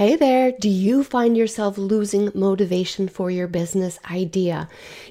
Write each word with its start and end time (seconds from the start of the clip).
Hey 0.00 0.16
there, 0.16 0.50
do 0.50 0.70
you 0.70 1.04
find 1.04 1.36
yourself 1.36 1.76
losing 1.76 2.32
motivation 2.34 3.06
for 3.06 3.30
your 3.30 3.46
business 3.46 3.98
idea? 4.10 4.66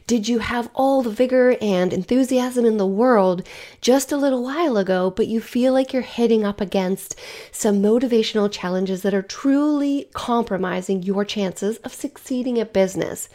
Did 0.08 0.28
you 0.28 0.40
have 0.40 0.72
all 0.74 1.04
the 1.04 1.12
vigor 1.12 1.56
and 1.62 1.94
enthusiasm 1.94 2.66
in 2.66 2.78
the 2.78 2.88
world 2.88 3.48
just 3.82 4.12
a 4.12 4.18
little 4.18 4.42
while 4.42 4.78
ago, 4.78 5.14
but 5.16 5.28
you 5.28 5.42
feel 5.42 5.74
like 5.74 5.94
you're 5.94 6.02
hitting 6.02 6.44
up 6.44 6.60
against 6.60 7.20
some 7.52 7.84
motivational 7.84 8.52
challenges 8.52 9.04
that 9.04 9.14
are 9.14 9.22
truly 9.22 10.10
compromising 10.14 11.04
your 11.04 11.24
chances 11.24 11.78
of 11.84 11.94
succeeding 11.94 12.58
at 12.58 12.74
business? 12.74 13.30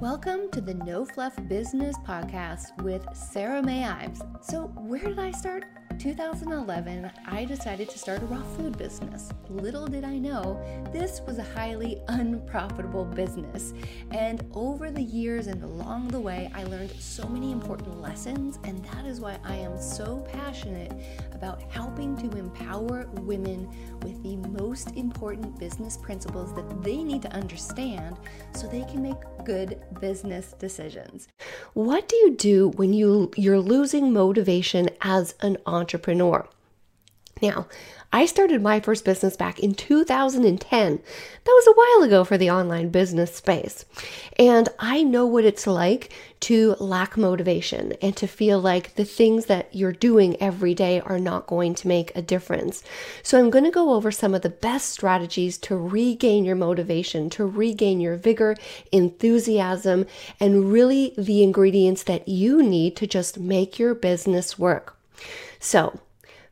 Welcome 0.00 0.50
to 0.50 0.60
the 0.60 0.74
No 0.74 1.04
Fluff 1.04 1.34
Business 1.48 1.96
Podcast 1.98 2.76
with 2.82 3.06
Sarah 3.14 3.62
Mae 3.62 3.84
Ives. 3.84 4.22
So, 4.42 4.64
where 4.76 5.04
did 5.04 5.20
I 5.20 5.30
start? 5.30 5.66
2011, 5.98 7.10
I 7.26 7.44
decided 7.44 7.88
to 7.88 7.98
start 7.98 8.22
a 8.22 8.26
raw 8.26 8.42
food 8.56 8.76
business. 8.76 9.30
Little 9.48 9.86
did 9.86 10.04
I 10.04 10.18
know, 10.18 10.60
this 10.92 11.20
was 11.26 11.38
a 11.38 11.42
highly 11.42 12.02
unprofitable 12.08 13.04
business. 13.04 13.72
And 14.10 14.44
over 14.52 14.90
the 14.90 15.02
years 15.02 15.46
and 15.46 15.62
along 15.62 16.08
the 16.08 16.20
way, 16.20 16.50
I 16.54 16.64
learned 16.64 16.90
so 16.98 17.28
many 17.28 17.52
important 17.52 18.00
lessons, 18.00 18.58
and 18.64 18.84
that 18.86 19.06
is 19.06 19.20
why 19.20 19.38
I 19.44 19.54
am 19.54 19.80
so 19.80 20.26
passionate 20.32 20.92
about 21.32 21.62
helping 21.70 22.16
to 22.28 22.36
empower 22.36 23.06
women 23.20 23.68
with 24.02 24.22
the 24.22 24.36
most 24.60 24.96
important 24.96 25.58
business 25.58 25.96
principles 25.96 26.54
that 26.54 26.82
they 26.82 27.02
need 27.02 27.22
to 27.22 27.32
understand 27.32 28.16
so 28.52 28.66
they 28.66 28.84
can 28.84 29.02
make 29.02 29.18
good 29.44 29.80
business 30.00 30.54
decisions. 30.58 31.28
What 31.72 32.08
do 32.08 32.16
you 32.16 32.36
do 32.36 32.68
when 32.70 32.92
you 32.92 33.30
you're 33.36 33.60
losing 33.60 34.12
motivation 34.12 34.90
as 35.00 35.34
an 35.40 35.58
entrepreneur? 35.66 36.48
Now, 37.42 37.66
I 38.12 38.26
started 38.26 38.62
my 38.62 38.78
first 38.78 39.04
business 39.04 39.36
back 39.36 39.58
in 39.58 39.74
2010. 39.74 41.00
That 41.44 41.50
was 41.52 41.66
a 41.66 41.72
while 41.72 42.06
ago 42.06 42.22
for 42.22 42.38
the 42.38 42.48
online 42.48 42.90
business 42.90 43.34
space. 43.34 43.84
And 44.38 44.68
I 44.78 45.02
know 45.02 45.26
what 45.26 45.44
it's 45.44 45.66
like 45.66 46.12
to 46.40 46.76
lack 46.78 47.16
motivation 47.16 47.94
and 48.00 48.16
to 48.16 48.28
feel 48.28 48.60
like 48.60 48.94
the 48.94 49.04
things 49.04 49.46
that 49.46 49.74
you're 49.74 49.90
doing 49.92 50.40
every 50.40 50.74
day 50.74 51.00
are 51.00 51.18
not 51.18 51.48
going 51.48 51.74
to 51.74 51.88
make 51.88 52.12
a 52.14 52.22
difference. 52.22 52.84
So, 53.24 53.36
I'm 53.36 53.50
going 53.50 53.64
to 53.64 53.70
go 53.72 53.94
over 53.94 54.12
some 54.12 54.32
of 54.32 54.42
the 54.42 54.48
best 54.48 54.90
strategies 54.90 55.58
to 55.58 55.76
regain 55.76 56.44
your 56.44 56.56
motivation, 56.56 57.30
to 57.30 57.44
regain 57.44 58.00
your 58.00 58.16
vigor, 58.16 58.54
enthusiasm, 58.92 60.06
and 60.38 60.70
really 60.70 61.14
the 61.18 61.42
ingredients 61.42 62.04
that 62.04 62.28
you 62.28 62.62
need 62.62 62.94
to 62.96 63.08
just 63.08 63.40
make 63.40 63.76
your 63.80 63.94
business 63.94 64.56
work. 64.56 64.96
So, 65.58 65.98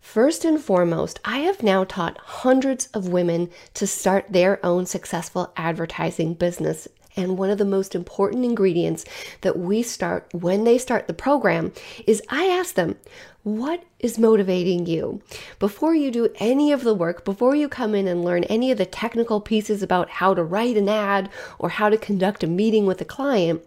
First 0.03 0.45
and 0.45 0.61
foremost, 0.61 1.20
I 1.25 1.39
have 1.39 1.62
now 1.62 1.84
taught 1.84 2.19
hundreds 2.19 2.86
of 2.89 3.08
women 3.08 3.48
to 3.75 3.86
start 3.86 4.27
their 4.28 4.59
own 4.67 4.84
successful 4.84 5.53
advertising 5.56 6.34
business. 6.34 6.89
And 7.16 7.36
one 7.36 7.50
of 7.50 7.58
the 7.58 7.64
most 7.64 7.94
important 7.94 8.44
ingredients 8.44 9.05
that 9.42 9.58
we 9.58 9.82
start 9.82 10.28
when 10.32 10.64
they 10.64 10.78
start 10.78 11.06
the 11.06 11.14
program 11.14 11.72
is 12.06 12.22
I 12.28 12.46
ask 12.46 12.74
them, 12.74 12.96
what 13.42 13.82
is 13.98 14.20
motivating 14.20 14.86
you? 14.86 15.20
Before 15.58 15.94
you 15.94 16.12
do 16.12 16.28
any 16.36 16.70
of 16.70 16.84
the 16.84 16.94
work, 16.94 17.24
before 17.24 17.56
you 17.56 17.69
come 17.69 17.94
in 17.94 18.06
and 18.06 18.24
learn 18.24 18.44
any 18.44 18.70
of 18.70 18.78
the 18.78 18.86
technical 18.86 19.41
pieces 19.41 19.82
about 19.82 20.08
how 20.08 20.32
to 20.32 20.44
write 20.44 20.77
an 20.77 20.88
ad 20.88 21.28
or 21.58 21.70
how 21.70 21.88
to 21.88 21.96
conduct 21.96 22.44
a 22.44 22.46
meeting 22.46 22.86
with 22.86 23.00
a 23.00 23.04
client, 23.04 23.60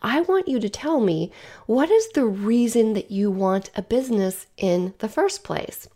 I 0.00 0.20
want 0.20 0.46
you 0.46 0.60
to 0.60 0.68
tell 0.68 1.00
me 1.00 1.32
what 1.66 1.90
is 1.90 2.08
the 2.10 2.24
reason 2.24 2.92
that 2.92 3.10
you 3.10 3.30
want 3.30 3.70
a 3.74 3.82
business 3.82 4.46
in 4.56 4.94
the 4.98 5.08
first 5.08 5.42
place? 5.42 5.88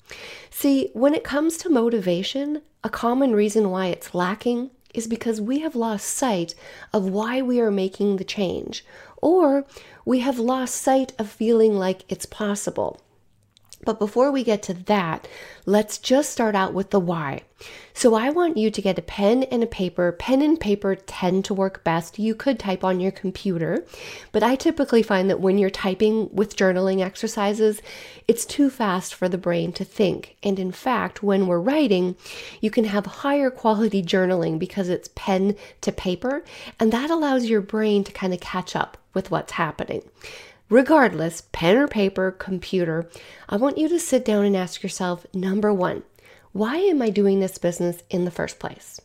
See, 0.51 0.91
when 0.93 1.15
it 1.15 1.23
comes 1.23 1.57
to 1.59 1.71
motivation, 1.71 2.63
a 2.83 2.91
common 2.91 3.33
reason 3.33 3.71
why 3.71 3.87
it's 3.87 4.15
lacking 4.15 4.71
is 4.95 5.07
because 5.07 5.41
we 5.41 5.61
have 5.61 5.75
lost 5.75 6.07
sight 6.07 6.55
of 6.93 7.07
why 7.07 7.43
we 7.43 7.61
are 7.61 7.71
making 7.71 8.17
the 8.17 8.25
change, 8.25 8.85
or 9.23 9.65
we 10.05 10.21
have 10.21 10.39
lost 10.39 10.77
sight 10.77 11.13
of 11.19 11.29
feeling 11.29 11.75
like 11.75 12.05
it's 12.09 12.27
possible. 12.27 13.01
But 13.85 13.99
before 13.99 14.31
we 14.31 14.45
get 14.45 14.63
to 14.65 14.75
that, 14.75 15.27
let's 15.65 15.99
just 15.99 16.31
start 16.31 16.55
out 16.55 16.75
with 16.75 16.91
the 16.91 17.01
why. 17.01 17.43
So 17.93 18.15
I 18.15 18.31
want 18.31 18.57
you 18.57 18.71
to 18.71 18.83
get 18.83 18.99
a 18.99 19.03
pen 19.03 19.43
and 19.45 19.63
a 19.63 19.67
paper. 19.67 20.13
Pen 20.13 20.43
and 20.43 20.59
paper 20.59 20.95
tend 20.95 21.45
to 21.47 21.55
work 21.55 21.85
best. 21.85 22.19
You 22.19 22.35
could 22.35 22.59
type 22.59 22.85
on 22.85 23.01
your 23.01 23.11
computer, 23.11 23.85
but 24.33 24.43
I 24.43 24.55
typically 24.55 25.03
find 25.03 25.29
that 25.29 25.41
when 25.41 25.59
you're 25.59 25.71
typing 25.71 26.35
with 26.35 26.57
journaling 26.57 27.03
exercises, 27.03 27.83
it's 28.29 28.47
too 28.47 28.71
fast 28.71 29.15
for 29.15 29.29
the 29.29 29.39
brain 29.39 29.73
to 29.73 29.85
think. 29.85 30.37
And 30.43 30.59
in 30.59 30.73
fact, 30.73 31.23
when 31.23 31.47
we're 31.47 31.61
writing, 31.61 32.17
you 32.61 32.71
can 32.71 32.85
have 32.85 33.07
higher 33.07 33.51
quality 33.51 34.03
journaling 34.03 34.59
because 34.59 34.89
it's 34.89 35.11
pen 35.15 35.57
to 35.83 35.93
paper, 35.93 36.45
and 36.79 36.93
that 36.93 37.11
allows 37.11 37.47
your 37.47 37.61
brain 37.61 38.05
to 38.05 38.13
kind 38.13 38.33
of 38.33 38.41
catch 38.41 38.75
up 38.75 38.97
with 39.13 39.31
what's 39.31 39.53
happening. 39.53 40.03
Regardless, 40.71 41.43
pen 41.51 41.77
or 41.77 41.89
paper, 41.89 42.31
computer, 42.31 43.11
I 43.49 43.57
want 43.57 43.77
you 43.77 43.89
to 43.89 43.99
sit 43.99 44.25
down 44.25 44.45
and 44.45 44.57
ask 44.57 44.85
yourself 44.85 45.27
number 45.35 45.75
one, 45.75 46.05
why 46.53 46.77
am 46.77 47.03
I 47.03 47.11
doing 47.11 47.41
this 47.41 47.59
business 47.59 48.05
in 48.09 48.25
the 48.25 48.31
first 48.31 48.61
place? 48.61 49.01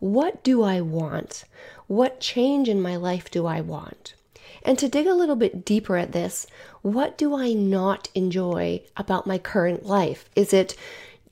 What 0.00 0.42
do 0.42 0.62
I 0.62 0.80
want? 0.80 1.44
What 1.86 2.18
change 2.18 2.66
in 2.66 2.80
my 2.80 2.96
life 2.96 3.30
do 3.30 3.44
I 3.44 3.60
want? 3.60 4.14
And 4.62 4.78
to 4.78 4.88
dig 4.88 5.06
a 5.06 5.14
little 5.14 5.36
bit 5.36 5.66
deeper 5.66 5.98
at 5.98 6.12
this, 6.12 6.46
what 6.80 7.18
do 7.18 7.36
I 7.36 7.52
not 7.52 8.08
enjoy 8.14 8.80
about 8.96 9.26
my 9.26 9.36
current 9.36 9.84
life? 9.84 10.30
Is 10.34 10.54
it 10.54 10.76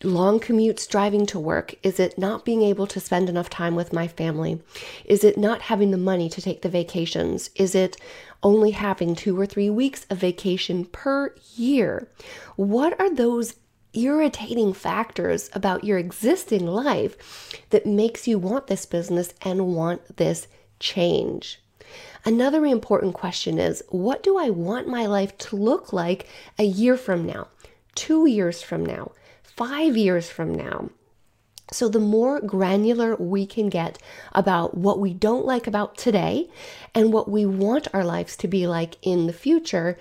long 0.03 0.41
commutes 0.41 0.89
driving 0.89 1.27
to 1.27 1.39
work? 1.39 1.75
Is 1.83 2.01
it 2.01 2.19
not 2.19 2.45
being 2.45 2.63
able 2.63 2.87
to 2.87 3.01
spend 3.01 3.29
enough 3.29 3.51
time 3.51 3.75
with 3.75 3.93
my 3.93 4.09
family? 4.09 4.61
Is 5.05 5.25
it 5.25 5.37
not 5.37 5.63
having 5.63 5.91
the 5.91 5.99
money 5.99 6.29
to 6.31 6.41
take 6.41 6.63
the 6.63 6.69
vacations? 6.69 7.51
Is 7.55 7.75
it 7.75 7.97
only 8.43 8.71
having 8.71 9.15
two 9.15 9.39
or 9.39 9.47
three 9.47 9.71
weeks 9.71 10.07
of 10.09 10.19
vacation 10.19 10.85
per 10.87 11.35
year. 11.57 12.09
What 12.57 12.99
are 13.01 13.13
those 13.13 13.55
irritating 13.93 14.73
factors 14.73 15.51
about 15.53 15.85
your 15.85 15.99
existing 15.99 16.67
life 16.67 17.61
that 17.71 17.87
makes 17.87 18.29
you 18.29 18.39
want 18.39 18.69
this 18.69 18.87
business 18.87 19.35
and 19.43 19.75
want 19.75 20.17
this 20.17 20.47
change? 20.79 21.61
Another 22.25 22.65
important 22.65 23.15
question 23.15 23.59
is 23.59 23.83
what 23.89 24.23
do 24.23 24.39
I 24.39 24.51
want 24.51 24.87
my 24.87 25.07
life 25.07 25.37
to 25.39 25.57
look 25.57 25.93
like 25.93 26.29
a 26.59 26.65
year 26.65 26.97
from 26.97 27.27
now, 27.27 27.49
two 27.95 28.27
years 28.27 28.63
from 28.63 28.85
now, 28.87 29.13
five 29.57 29.97
years 29.97 30.29
from 30.29 30.55
now? 30.55 30.91
So, 31.73 31.89
the 31.89 32.01
more 32.01 32.41
granular 32.41 33.15
we 33.15 33.47
can 33.47 33.69
get 33.69 33.99
about 34.33 34.77
what 34.77 34.99
we 34.99 35.15
don't 35.15 35.47
like 35.47 35.69
about 35.69 35.97
today 35.97 36.51
and 36.95 37.13
what 37.13 37.31
we 37.31 37.47
want 37.47 37.87
our 37.95 38.05
lives 38.05 38.37
to 38.39 38.49
be 38.49 38.67
like 38.67 38.97
in 39.03 39.29
the 39.29 39.33
future, 39.33 39.97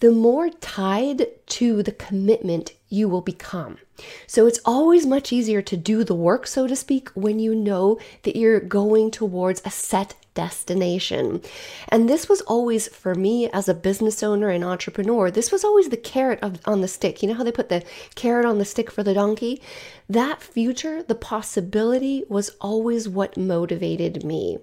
the 0.00 0.10
more 0.10 0.50
tied 0.50 1.26
to 1.46 1.82
the 1.82 1.92
commitment 1.92 2.72
you 2.88 3.08
will 3.08 3.20
become. 3.20 3.78
So 4.26 4.46
it's 4.46 4.60
always 4.64 5.06
much 5.06 5.32
easier 5.32 5.62
to 5.62 5.76
do 5.76 6.04
the 6.04 6.14
work, 6.14 6.46
so 6.46 6.66
to 6.66 6.76
speak, 6.76 7.08
when 7.10 7.38
you 7.38 7.54
know 7.54 7.98
that 8.22 8.36
you're 8.36 8.60
going 8.60 9.10
towards 9.10 9.62
a 9.64 9.70
set 9.70 10.14
destination. 10.34 11.40
And 11.88 12.08
this 12.08 12.28
was 12.28 12.40
always, 12.42 12.88
for 12.88 13.14
me 13.14 13.48
as 13.50 13.68
a 13.68 13.74
business 13.74 14.22
owner 14.22 14.48
and 14.48 14.64
entrepreneur, 14.64 15.30
this 15.30 15.50
was 15.50 15.64
always 15.64 15.88
the 15.88 15.96
carrot 15.96 16.40
of, 16.42 16.60
on 16.66 16.80
the 16.80 16.88
stick. 16.88 17.22
You 17.22 17.28
know 17.28 17.34
how 17.34 17.44
they 17.44 17.52
put 17.52 17.68
the 17.68 17.84
carrot 18.14 18.44
on 18.44 18.58
the 18.58 18.64
stick 18.64 18.90
for 18.90 19.02
the 19.02 19.14
donkey? 19.14 19.62
That 20.08 20.42
future, 20.42 21.02
the 21.02 21.14
possibility, 21.14 22.24
was 22.28 22.50
always 22.60 23.08
what 23.08 23.36
motivated 23.36 24.24
me. 24.24 24.58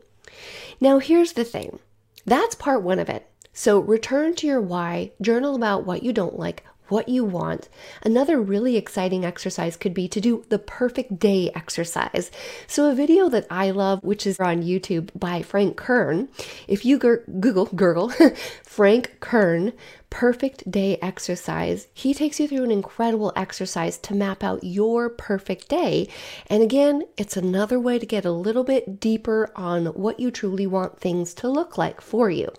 Now, 0.79 0.99
here's 0.99 1.33
the 1.33 1.45
thing 1.45 1.79
that's 2.25 2.55
part 2.55 2.83
one 2.83 2.99
of 2.99 3.09
it. 3.09 3.27
So 3.53 3.79
return 3.79 4.35
to 4.35 4.47
your 4.47 4.61
why, 4.61 5.11
journal 5.21 5.55
about 5.55 5.85
what 5.85 6.03
you 6.03 6.13
don't 6.13 6.39
like, 6.39 6.63
what 6.91 7.09
you 7.09 7.23
want. 7.23 7.69
Another 8.03 8.39
really 8.39 8.77
exciting 8.77 9.25
exercise 9.25 9.77
could 9.77 9.93
be 9.93 10.07
to 10.09 10.21
do 10.21 10.43
the 10.49 10.59
perfect 10.59 11.19
day 11.19 11.49
exercise. 11.55 12.31
So, 12.67 12.89
a 12.89 12.95
video 12.95 13.29
that 13.29 13.47
I 13.49 13.71
love, 13.71 14.03
which 14.03 14.27
is 14.27 14.39
on 14.39 14.63
YouTube 14.63 15.09
by 15.17 15.41
Frank 15.41 15.77
Kern, 15.77 16.29
if 16.67 16.85
you 16.85 16.97
Google, 16.97 17.65
gurgle, 17.67 18.11
Frank 18.63 19.17
Kern 19.19 19.73
perfect 20.11 20.69
day 20.69 20.99
exercise. 21.01 21.87
He 21.93 22.13
takes 22.13 22.39
you 22.39 22.47
through 22.47 22.65
an 22.65 22.69
incredible 22.69 23.33
exercise 23.35 23.97
to 23.99 24.13
map 24.13 24.43
out 24.43 24.63
your 24.63 25.09
perfect 25.09 25.69
day. 25.69 26.09
And 26.47 26.61
again, 26.61 27.03
it's 27.17 27.37
another 27.37 27.79
way 27.79 27.97
to 27.97 28.05
get 28.05 28.25
a 28.25 28.31
little 28.31 28.63
bit 28.63 28.99
deeper 28.99 29.51
on 29.55 29.87
what 29.87 30.19
you 30.19 30.29
truly 30.29 30.67
want 30.67 30.99
things 30.99 31.33
to 31.35 31.47
look 31.47 31.77
like 31.77 32.01
for 32.01 32.29
you. 32.29 32.51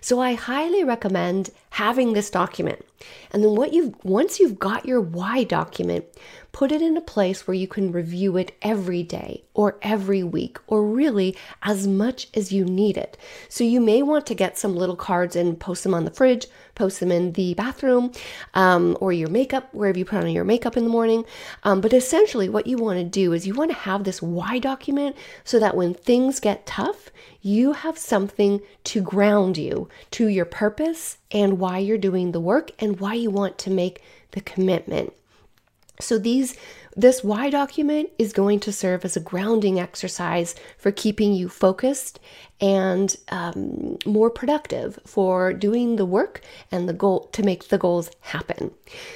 So 0.00 0.20
I 0.20 0.34
highly 0.34 0.84
recommend 0.84 1.50
having 1.70 2.12
this 2.12 2.30
document. 2.30 2.86
And 3.32 3.42
then 3.42 3.56
what 3.56 3.72
you've 3.72 3.94
once 4.04 4.38
you've 4.38 4.58
got 4.58 4.86
your 4.86 5.00
why 5.00 5.44
document, 5.44 6.04
put 6.52 6.70
it 6.70 6.82
in 6.82 6.96
a 6.96 7.00
place 7.00 7.46
where 7.46 7.54
you 7.54 7.66
can 7.66 7.90
review 7.90 8.36
it 8.36 8.54
every 8.60 9.02
day 9.02 9.42
or 9.54 9.78
every 9.80 10.22
week 10.22 10.58
or 10.66 10.86
really 10.86 11.36
as 11.62 11.86
much 11.86 12.28
as 12.34 12.52
you 12.52 12.64
need 12.64 12.96
it. 12.96 13.16
So 13.48 13.64
you 13.64 13.80
may 13.80 14.02
want 14.02 14.26
to 14.26 14.34
get 14.34 14.58
some 14.58 14.76
little 14.76 14.96
cards 14.96 15.34
and 15.34 15.58
post 15.58 15.82
them 15.82 15.94
on 15.94 16.04
the 16.04 16.10
fridge, 16.10 16.46
post 16.74 17.00
them 17.00 17.10
in 17.10 17.32
the 17.32 17.54
bathroom 17.54 18.12
um, 18.52 18.96
or 19.00 19.12
your 19.12 19.30
makeup, 19.30 19.72
wherever 19.72 19.98
you 19.98 20.04
put 20.04 20.22
on 20.22 20.30
your 20.30 20.44
makeup 20.44 20.76
in 20.76 20.84
the 20.84 20.90
morning. 20.90 21.24
Um, 21.64 21.80
but 21.80 21.94
essentially, 21.94 22.50
what 22.50 22.66
you 22.66 22.76
want 22.76 22.98
to 22.98 23.04
do 23.04 23.32
is 23.32 23.46
you 23.46 23.54
want 23.54 23.70
to 23.70 23.76
have 23.76 24.04
this 24.04 24.20
why 24.20 24.58
document 24.58 25.16
so 25.44 25.58
that 25.58 25.76
when 25.76 25.94
things 25.94 26.38
get 26.38 26.66
tough, 26.66 27.10
you 27.40 27.72
have 27.72 27.96
something 27.96 28.60
to 28.84 29.00
ground 29.00 29.56
you 29.56 29.88
to 30.12 30.28
your 30.28 30.44
purpose 30.44 31.16
and 31.30 31.58
why 31.58 31.78
you're 31.78 31.98
doing 31.98 32.32
the 32.32 32.40
work 32.40 32.70
and 32.78 33.00
why 33.00 33.14
you 33.14 33.30
want 33.30 33.58
to 33.58 33.70
make 33.70 34.02
the 34.32 34.40
commitment. 34.40 35.12
So 36.00 36.18
these 36.18 36.56
this 36.94 37.24
why 37.24 37.48
document 37.48 38.10
is 38.18 38.34
going 38.34 38.60
to 38.60 38.72
serve 38.72 39.04
as 39.04 39.16
a 39.16 39.20
grounding 39.20 39.80
exercise 39.80 40.54
for 40.76 40.92
keeping 40.92 41.32
you 41.32 41.48
focused 41.48 42.20
and 42.60 43.16
um, 43.30 43.96
more 44.04 44.28
productive 44.28 44.98
for 45.06 45.54
doing 45.54 45.96
the 45.96 46.04
work 46.04 46.42
and 46.70 46.86
the 46.86 46.92
goal 46.92 47.28
to 47.32 47.42
make 47.42 47.68
the 47.68 47.78
goals 47.78 48.10
happen. 48.20 48.72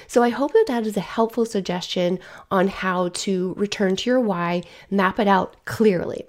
So 0.06 0.23
I 0.23 0.31
hope 0.31 0.52
that 0.55 0.64
that 0.69 0.87
is 0.87 0.96
a 0.96 1.00
helpful 1.00 1.44
suggestion 1.44 2.19
on 2.50 2.69
how 2.69 3.11
to 3.11 3.52
return 3.58 3.96
to 3.96 4.11
your 4.11 4.20
why, 4.20 4.62
map 4.90 5.19
it 5.19 5.28
out 5.28 5.56
clearly. 5.67 6.25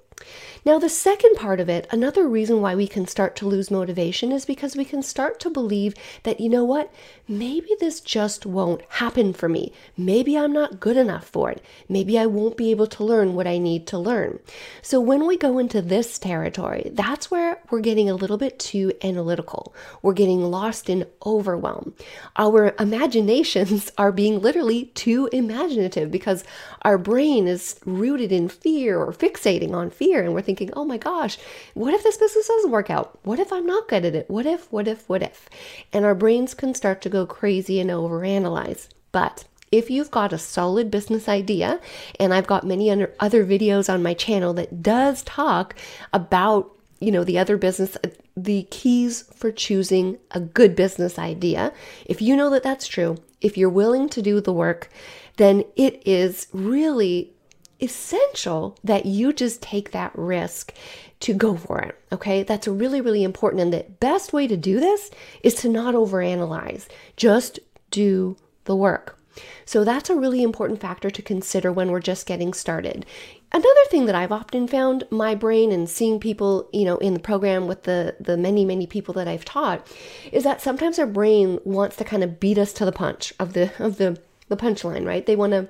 Now, 0.67 0.79
the 0.79 0.89
second 0.89 1.35
part 1.35 1.61
of 1.61 1.69
it, 1.69 1.87
another 1.91 2.27
reason 2.27 2.59
why 2.59 2.75
we 2.75 2.89
can 2.89 3.07
start 3.07 3.37
to 3.37 3.47
lose 3.47 3.71
motivation 3.71 4.33
is 4.33 4.43
because 4.43 4.75
we 4.75 4.83
can 4.83 5.01
start 5.01 5.39
to 5.39 5.49
believe 5.49 5.93
that, 6.23 6.41
you 6.41 6.49
know 6.49 6.65
what, 6.65 6.91
maybe 7.25 7.69
this 7.79 8.01
just 8.01 8.45
won't 8.45 8.81
happen 8.89 9.31
for 9.31 9.47
me. 9.47 9.71
Maybe 9.95 10.37
I'm 10.37 10.51
not 10.51 10.81
good 10.81 10.97
enough 10.97 11.25
for 11.25 11.49
it. 11.51 11.63
Maybe 11.87 12.19
I 12.19 12.25
won't 12.25 12.57
be 12.57 12.69
able 12.71 12.87
to 12.87 13.05
learn 13.05 13.33
what 13.33 13.47
I 13.47 13.59
need 13.59 13.87
to 13.87 13.97
learn. 13.97 14.39
So, 14.81 14.99
when 14.99 15.25
we 15.25 15.37
go 15.37 15.57
into 15.57 15.81
this 15.81 16.19
territory, 16.19 16.91
that's 16.93 17.31
where 17.31 17.61
we're 17.71 17.79
getting 17.79 18.09
a 18.09 18.15
little 18.15 18.37
bit 18.37 18.59
too 18.59 18.91
analytical. 19.01 19.73
We're 20.01 20.11
getting 20.11 20.51
lost 20.51 20.89
in 20.89 21.05
overwhelm. 21.25 21.93
Our 22.35 22.75
imaginations 22.77 23.89
are 23.97 24.11
being 24.11 24.41
literally 24.41 24.87
too 24.95 25.29
imaginative 25.31 26.11
because 26.11 26.43
our 26.81 26.97
brain 26.97 27.47
is 27.47 27.79
rooted 27.85 28.33
in 28.33 28.49
fear 28.49 28.99
or 28.99 29.13
fixating 29.13 29.71
on 29.73 29.91
fear. 29.91 30.21
And 30.21 30.33
we're 30.33 30.41
thinking, 30.41 30.56
thinking, 30.57 30.75
oh 30.75 30.85
my 30.85 30.97
gosh, 30.97 31.37
what 31.73 31.93
if 31.93 32.03
this 32.03 32.17
business 32.17 32.47
doesn't 32.47 32.71
work 32.71 32.89
out? 32.89 33.19
What 33.23 33.39
if 33.39 33.53
I'm 33.53 33.65
not 33.65 33.87
good 33.87 34.05
at 34.05 34.15
it? 34.15 34.29
What 34.29 34.45
if, 34.45 34.71
what 34.71 34.87
if, 34.87 35.07
what 35.07 35.21
if? 35.21 35.49
And 35.93 36.03
our 36.03 36.15
brains 36.15 36.53
can 36.53 36.73
start 36.73 37.01
to 37.01 37.09
go 37.09 37.25
crazy 37.25 37.79
and 37.79 37.89
overanalyze. 37.89 38.87
But 39.11 39.45
if 39.71 39.89
you've 39.89 40.11
got 40.11 40.33
a 40.33 40.37
solid 40.37 40.89
business 40.89 41.27
idea, 41.27 41.79
and 42.19 42.33
I've 42.33 42.47
got 42.47 42.65
many 42.65 42.89
other 42.91 43.45
videos 43.45 43.93
on 43.93 44.03
my 44.03 44.13
channel 44.13 44.53
that 44.53 44.81
does 44.81 45.23
talk 45.23 45.75
about, 46.13 46.71
you 46.99 47.11
know, 47.11 47.23
the 47.23 47.37
other 47.37 47.57
business, 47.57 47.97
uh, 48.03 48.09
the 48.35 48.63
keys 48.71 49.23
for 49.35 49.51
choosing 49.51 50.17
a 50.31 50.39
good 50.39 50.75
business 50.75 51.19
idea. 51.19 51.73
If 52.05 52.21
you 52.21 52.35
know 52.35 52.49
that 52.51 52.63
that's 52.63 52.87
true, 52.87 53.17
if 53.41 53.57
you're 53.57 53.69
willing 53.69 54.09
to 54.09 54.21
do 54.21 54.41
the 54.41 54.53
work, 54.53 54.89
then 55.35 55.63
it 55.75 56.01
is 56.07 56.47
really 56.53 57.33
essential 57.81 58.77
that 58.83 59.05
you 59.05 59.33
just 59.33 59.61
take 59.61 59.91
that 59.91 60.11
risk 60.15 60.73
to 61.19 61.33
go 61.33 61.55
for 61.55 61.79
it. 61.79 61.99
Okay, 62.11 62.43
that's 62.43 62.67
really, 62.67 63.01
really 63.01 63.23
important. 63.23 63.61
And 63.61 63.73
the 63.73 63.85
best 63.99 64.33
way 64.33 64.47
to 64.47 64.57
do 64.57 64.79
this 64.79 65.11
is 65.43 65.55
to 65.55 65.69
not 65.69 65.95
overanalyze, 65.95 66.87
just 67.15 67.59
do 67.91 68.37
the 68.65 68.75
work. 68.75 69.17
So 69.65 69.83
that's 69.83 70.09
a 70.09 70.15
really 70.15 70.41
important 70.41 70.81
factor 70.81 71.09
to 71.09 71.21
consider 71.21 71.71
when 71.71 71.91
we're 71.91 71.99
just 71.99 72.25
getting 72.25 72.53
started. 72.53 73.05
Another 73.51 73.85
thing 73.89 74.05
that 74.07 74.15
I've 74.15 74.31
often 74.31 74.67
found 74.67 75.05
my 75.09 75.35
brain 75.35 75.71
and 75.71 75.89
seeing 75.89 76.19
people, 76.19 76.69
you 76.73 76.85
know, 76.85 76.97
in 76.97 77.13
the 77.13 77.19
program 77.19 77.67
with 77.67 77.83
the 77.83 78.15
the 78.19 78.35
many 78.35 78.65
many 78.65 78.87
people 78.87 79.13
that 79.13 79.27
I've 79.27 79.45
taught 79.45 79.87
is 80.31 80.43
that 80.43 80.61
sometimes 80.61 80.99
our 80.99 81.05
brain 81.05 81.59
wants 81.63 81.95
to 81.97 82.03
kind 82.03 82.23
of 82.23 82.39
beat 82.39 82.57
us 82.57 82.73
to 82.73 82.85
the 82.85 82.91
punch 82.91 83.33
of 83.39 83.53
the 83.53 83.71
of 83.79 83.97
the 83.97 84.19
the 84.49 84.57
punchline, 84.57 85.05
right? 85.05 85.25
They 85.25 85.35
want 85.35 85.53
to 85.53 85.69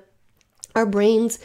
our 0.74 0.86
brains 0.86 1.38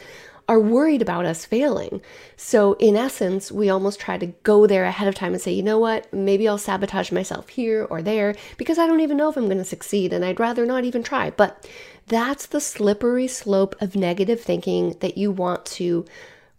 are 0.48 0.60
worried 0.60 1.00
about 1.00 1.24
us 1.24 1.44
failing. 1.44 2.02
So, 2.36 2.74
in 2.74 2.96
essence, 2.96 3.50
we 3.50 3.70
almost 3.70 4.00
try 4.00 4.18
to 4.18 4.26
go 4.42 4.66
there 4.66 4.84
ahead 4.84 5.08
of 5.08 5.14
time 5.14 5.32
and 5.32 5.40
say, 5.40 5.52
you 5.52 5.62
know 5.62 5.78
what, 5.78 6.12
maybe 6.12 6.46
I'll 6.46 6.58
sabotage 6.58 7.10
myself 7.10 7.48
here 7.48 7.86
or 7.88 8.02
there 8.02 8.34
because 8.56 8.78
I 8.78 8.86
don't 8.86 9.00
even 9.00 9.16
know 9.16 9.30
if 9.30 9.36
I'm 9.36 9.46
going 9.46 9.58
to 9.58 9.64
succeed 9.64 10.12
and 10.12 10.24
I'd 10.24 10.40
rather 10.40 10.66
not 10.66 10.84
even 10.84 11.02
try. 11.02 11.30
But 11.30 11.68
that's 12.06 12.46
the 12.46 12.60
slippery 12.60 13.26
slope 13.26 13.74
of 13.80 13.96
negative 13.96 14.40
thinking 14.40 14.96
that 15.00 15.16
you 15.16 15.30
want 15.30 15.64
to 15.66 16.04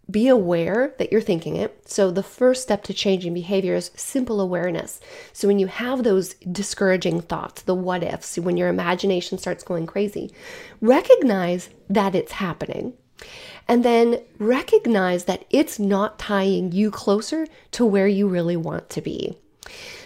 be 0.08 0.28
aware 0.28 0.94
that 0.98 1.10
you're 1.10 1.20
thinking 1.20 1.56
it. 1.56 1.88
So, 1.88 2.10
the 2.10 2.22
first 2.22 2.62
step 2.62 2.82
to 2.84 2.94
changing 2.94 3.34
behavior 3.34 3.74
is 3.74 3.92
simple 3.94 4.40
awareness. 4.40 5.00
So, 5.32 5.46
when 5.46 5.58
you 5.60 5.68
have 5.68 6.02
those 6.02 6.34
discouraging 6.34 7.20
thoughts, 7.22 7.62
the 7.62 7.74
what 7.74 8.02
ifs, 8.02 8.36
when 8.36 8.56
your 8.56 8.68
imagination 8.68 9.38
starts 9.38 9.64
going 9.64 9.86
crazy, 9.86 10.32
recognize 10.80 11.70
that 11.88 12.14
it's 12.16 12.32
happening 12.32 12.94
and 13.68 13.84
then 13.84 14.20
recognize 14.38 15.24
that 15.24 15.44
it's 15.50 15.78
not 15.78 16.18
tying 16.18 16.72
you 16.72 16.90
closer 16.90 17.46
to 17.72 17.84
where 17.84 18.08
you 18.08 18.28
really 18.28 18.56
want 18.56 18.88
to 18.90 19.00
be. 19.00 19.36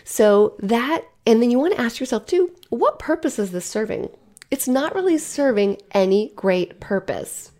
So 0.04 0.56
that, 0.60 1.04
and 1.26 1.42
then 1.42 1.50
you 1.50 1.58
want 1.58 1.74
to 1.74 1.80
ask 1.80 2.00
yourself 2.00 2.26
too, 2.26 2.54
what 2.70 2.98
purpose 2.98 3.38
is 3.38 3.52
this 3.52 3.66
serving? 3.66 4.08
It's 4.50 4.66
not 4.66 4.94
really 4.94 5.18
serving 5.18 5.78
any 5.92 6.32
great 6.34 6.80
purpose. 6.80 7.52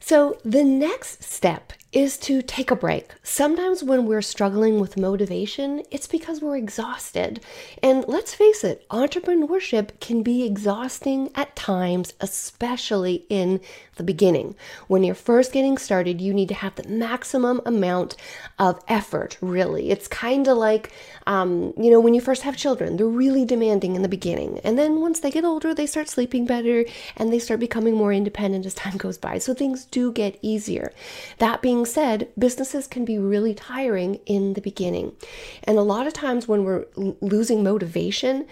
So 0.00 0.38
the 0.44 0.64
next 0.64 1.22
step 1.22 1.72
is 1.90 2.18
to 2.18 2.42
take 2.42 2.70
a 2.70 2.76
break. 2.76 3.14
Sometimes 3.22 3.82
when 3.82 4.04
we're 4.04 4.20
struggling 4.20 4.78
with 4.78 4.98
motivation, 4.98 5.82
it's 5.90 6.06
because 6.06 6.42
we're 6.42 6.56
exhausted. 6.56 7.40
And 7.82 8.04
let's 8.06 8.34
face 8.34 8.62
it, 8.62 8.86
entrepreneurship 8.90 9.98
can 9.98 10.22
be 10.22 10.44
exhausting 10.44 11.30
at 11.34 11.56
times, 11.56 12.12
especially 12.20 13.24
in 13.30 13.60
the 13.96 14.02
beginning. 14.02 14.54
When 14.86 15.02
you're 15.02 15.14
first 15.14 15.50
getting 15.50 15.78
started, 15.78 16.20
you 16.20 16.34
need 16.34 16.48
to 16.48 16.54
have 16.54 16.74
the 16.74 16.86
maximum 16.86 17.62
amount 17.64 18.16
of 18.58 18.82
effort, 18.86 19.38
really. 19.40 19.90
It's 19.90 20.08
kind 20.08 20.46
of 20.46 20.58
like, 20.58 20.92
um, 21.26 21.72
you 21.78 21.90
know, 21.90 22.00
when 22.00 22.12
you 22.12 22.20
first 22.20 22.42
have 22.42 22.56
children, 22.56 22.98
they're 22.98 23.06
really 23.06 23.46
demanding 23.46 23.96
in 23.96 24.02
the 24.02 24.08
beginning. 24.08 24.60
And 24.62 24.78
then 24.78 25.00
once 25.00 25.20
they 25.20 25.30
get 25.30 25.44
older, 25.44 25.72
they 25.72 25.86
start 25.86 26.10
sleeping 26.10 26.44
better 26.44 26.84
and 27.16 27.32
they 27.32 27.38
start 27.38 27.60
becoming 27.60 27.94
more 27.94 28.12
independent 28.12 28.66
as 28.66 28.74
time 28.74 28.98
goes 28.98 29.16
by. 29.16 29.38
So 29.38 29.54
things 29.54 29.86
do 29.86 30.12
get 30.12 30.38
easier. 30.42 30.92
That 31.38 31.62
being 31.62 31.77
being 31.78 31.86
said, 31.86 32.28
businesses 32.36 32.88
can 32.88 33.04
be 33.04 33.18
really 33.18 33.54
tiring 33.54 34.16
in 34.26 34.54
the 34.54 34.60
beginning. 34.60 35.12
And 35.62 35.78
a 35.78 35.82
lot 35.82 36.08
of 36.08 36.12
times 36.12 36.48
when 36.48 36.64
we're 36.64 36.86
losing 36.96 37.62
motivation, 37.62 38.46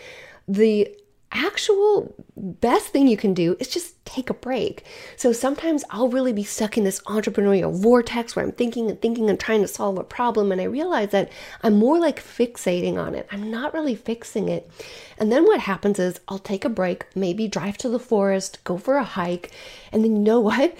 the 0.46 0.88
actual 1.32 2.14
best 2.36 2.86
thing 2.88 3.08
you 3.08 3.16
can 3.16 3.34
do 3.34 3.56
is 3.58 3.66
just 3.66 4.04
take 4.04 4.30
a 4.30 4.34
break. 4.34 4.84
So 5.16 5.32
sometimes 5.32 5.82
I'll 5.90 6.08
really 6.08 6.32
be 6.32 6.44
stuck 6.44 6.78
in 6.78 6.84
this 6.84 7.00
entrepreneurial 7.00 7.74
vortex 7.76 8.36
where 8.36 8.44
I'm 8.44 8.52
thinking 8.52 8.88
and 8.88 9.02
thinking 9.02 9.28
and 9.28 9.38
trying 9.38 9.62
to 9.62 9.68
solve 9.68 9.98
a 9.98 10.04
problem. 10.04 10.52
And 10.52 10.60
I 10.60 10.64
realize 10.64 11.10
that 11.10 11.32
I'm 11.64 11.74
more 11.74 11.98
like 11.98 12.22
fixating 12.22 12.96
on 12.96 13.16
it. 13.16 13.26
I'm 13.32 13.50
not 13.50 13.74
really 13.74 13.96
fixing 13.96 14.48
it. 14.48 14.70
And 15.18 15.32
then 15.32 15.44
what 15.44 15.58
happens 15.58 15.98
is 15.98 16.20
I'll 16.28 16.38
take 16.38 16.64
a 16.64 16.68
break, 16.68 17.04
maybe 17.16 17.48
drive 17.48 17.76
to 17.78 17.88
the 17.88 17.98
forest, 17.98 18.62
go 18.62 18.78
for 18.78 18.96
a 18.96 19.04
hike. 19.04 19.50
And 19.90 20.04
then 20.04 20.14
you 20.14 20.22
know 20.22 20.40
what? 20.52 20.76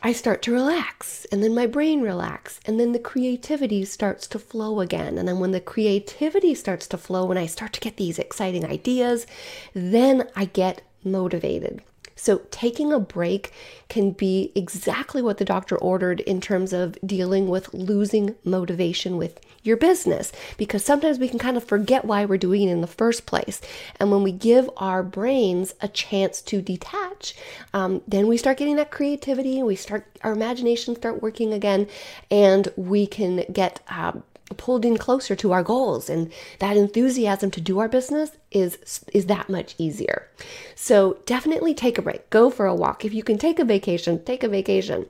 I 0.00 0.12
start 0.12 0.42
to 0.42 0.52
relax 0.52 1.24
and 1.32 1.42
then 1.42 1.56
my 1.56 1.66
brain 1.66 2.02
relax 2.02 2.60
and 2.64 2.78
then 2.78 2.92
the 2.92 3.00
creativity 3.00 3.84
starts 3.84 4.28
to 4.28 4.38
flow 4.38 4.78
again. 4.80 5.18
And 5.18 5.26
then 5.26 5.40
when 5.40 5.50
the 5.50 5.60
creativity 5.60 6.54
starts 6.54 6.86
to 6.88 6.98
flow, 6.98 7.24
when 7.24 7.38
I 7.38 7.46
start 7.46 7.72
to 7.72 7.80
get 7.80 7.96
these 7.96 8.18
exciting 8.18 8.64
ideas, 8.64 9.26
then 9.74 10.28
I 10.36 10.44
get 10.44 10.82
motivated. 11.02 11.82
So, 12.18 12.42
taking 12.50 12.92
a 12.92 13.00
break 13.00 13.52
can 13.88 14.10
be 14.10 14.52
exactly 14.54 15.22
what 15.22 15.38
the 15.38 15.44
doctor 15.44 15.76
ordered 15.76 16.20
in 16.20 16.40
terms 16.40 16.72
of 16.72 16.98
dealing 17.06 17.48
with 17.48 17.72
losing 17.72 18.34
motivation 18.44 19.16
with 19.16 19.40
your 19.62 19.76
business 19.76 20.32
because 20.56 20.84
sometimes 20.84 21.18
we 21.18 21.28
can 21.28 21.38
kind 21.38 21.56
of 21.56 21.64
forget 21.64 22.04
why 22.04 22.24
we're 22.24 22.38
doing 22.38 22.62
it 22.62 22.72
in 22.72 22.80
the 22.80 22.86
first 22.86 23.26
place. 23.26 23.60
And 24.00 24.10
when 24.10 24.22
we 24.22 24.32
give 24.32 24.68
our 24.76 25.02
brains 25.02 25.74
a 25.80 25.88
chance 25.88 26.40
to 26.42 26.60
detach, 26.60 27.34
um, 27.72 28.02
then 28.06 28.26
we 28.26 28.36
start 28.36 28.58
getting 28.58 28.76
that 28.76 28.90
creativity 28.90 29.58
and 29.58 29.66
we 29.66 29.76
start, 29.76 30.06
our 30.22 30.32
imagination 30.32 30.96
start 30.96 31.22
working 31.22 31.52
again, 31.52 31.86
and 32.30 32.68
we 32.76 33.06
can 33.06 33.44
get. 33.52 33.80
Um, 33.88 34.24
pulled 34.56 34.84
in 34.84 34.96
closer 34.96 35.36
to 35.36 35.52
our 35.52 35.62
goals 35.62 36.08
and 36.08 36.32
that 36.58 36.76
enthusiasm 36.76 37.50
to 37.50 37.60
do 37.60 37.78
our 37.78 37.88
business 37.88 38.30
is 38.50 39.04
is 39.12 39.26
that 39.26 39.48
much 39.48 39.74
easier. 39.78 40.28
So 40.74 41.18
definitely 41.26 41.74
take 41.74 41.98
a 41.98 42.02
break. 42.02 42.30
Go 42.30 42.50
for 42.50 42.66
a 42.66 42.74
walk. 42.74 43.04
If 43.04 43.12
you 43.12 43.22
can 43.22 43.38
take 43.38 43.58
a 43.58 43.64
vacation, 43.64 44.24
take 44.24 44.42
a 44.42 44.48
vacation. 44.48 45.06